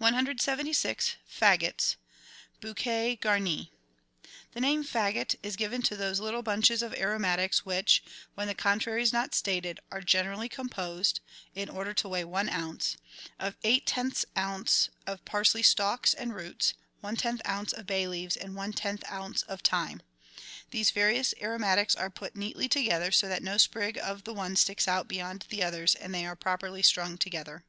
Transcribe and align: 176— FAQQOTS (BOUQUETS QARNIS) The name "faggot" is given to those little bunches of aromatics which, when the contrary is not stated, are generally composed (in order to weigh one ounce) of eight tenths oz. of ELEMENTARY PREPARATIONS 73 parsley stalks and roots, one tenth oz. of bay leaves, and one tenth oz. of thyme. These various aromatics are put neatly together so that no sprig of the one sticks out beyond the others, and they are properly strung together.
176— 0.00 1.14
FAQQOTS 1.30 1.94
(BOUQUETS 2.60 3.16
QARNIS) 3.22 3.68
The 4.54 4.60
name 4.60 4.82
"faggot" 4.82 5.36
is 5.40 5.54
given 5.54 5.82
to 5.82 5.94
those 5.94 6.18
little 6.18 6.42
bunches 6.42 6.82
of 6.82 6.92
aromatics 6.94 7.64
which, 7.64 8.02
when 8.34 8.48
the 8.48 8.56
contrary 8.56 9.00
is 9.04 9.12
not 9.12 9.36
stated, 9.36 9.78
are 9.92 10.00
generally 10.00 10.48
composed 10.48 11.20
(in 11.54 11.68
order 11.68 11.94
to 11.94 12.08
weigh 12.08 12.24
one 12.24 12.48
ounce) 12.48 12.96
of 13.38 13.56
eight 13.62 13.86
tenths 13.86 14.24
oz. 14.34 14.90
of 15.06 15.20
ELEMENTARY 15.20 15.20
PREPARATIONS 15.20 15.22
73 15.28 15.30
parsley 15.30 15.62
stalks 15.62 16.14
and 16.14 16.34
roots, 16.34 16.74
one 17.00 17.14
tenth 17.14 17.40
oz. 17.44 17.72
of 17.72 17.86
bay 17.86 18.08
leaves, 18.08 18.36
and 18.36 18.56
one 18.56 18.72
tenth 18.72 19.04
oz. 19.08 19.44
of 19.44 19.60
thyme. 19.60 20.02
These 20.70 20.90
various 20.90 21.34
aromatics 21.40 21.94
are 21.94 22.10
put 22.10 22.34
neatly 22.34 22.68
together 22.68 23.12
so 23.12 23.28
that 23.28 23.44
no 23.44 23.58
sprig 23.58 23.96
of 23.96 24.24
the 24.24 24.34
one 24.34 24.56
sticks 24.56 24.88
out 24.88 25.06
beyond 25.06 25.46
the 25.50 25.62
others, 25.62 25.94
and 25.94 26.12
they 26.12 26.26
are 26.26 26.34
properly 26.34 26.82
strung 26.82 27.16
together. 27.16 27.62